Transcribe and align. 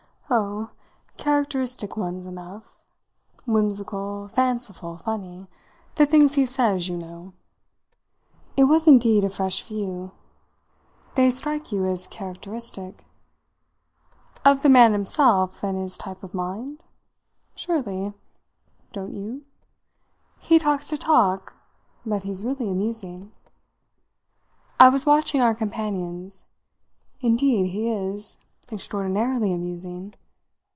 "Oh, 0.33 0.71
characteristic 1.17 1.97
ones 1.97 2.25
enough 2.25 2.85
whimsical, 3.45 4.29
fanciful, 4.29 4.95
funny. 4.97 5.47
The 5.95 6.05
things 6.05 6.35
he 6.35 6.45
says, 6.45 6.87
you 6.87 6.95
know." 6.95 7.33
It 8.55 8.63
was 8.63 8.87
indeed 8.87 9.25
a 9.25 9.29
fresh 9.29 9.61
view. 9.61 10.11
"They 11.15 11.31
strike 11.31 11.73
you 11.73 11.83
as 11.85 12.07
characteristic?" 12.07 13.03
"Of 14.45 14.61
the 14.61 14.69
man 14.69 14.93
himself 14.93 15.65
and 15.65 15.77
his 15.77 15.97
type 15.97 16.23
of 16.23 16.33
mind? 16.33 16.81
Surely. 17.53 18.13
Don't 18.93 19.13
you? 19.13 19.43
He 20.39 20.59
talks 20.59 20.87
to 20.87 20.97
talk, 20.97 21.55
but 22.05 22.23
he's 22.23 22.41
really 22.41 22.69
amusing." 22.71 23.33
I 24.79 24.87
was 24.87 25.05
watching 25.05 25.41
our 25.41 25.53
companions. 25.53 26.45
"Indeed 27.19 27.71
he 27.71 27.91
is 27.91 28.37
extraordinarily 28.71 29.51
amusing." 29.51 30.13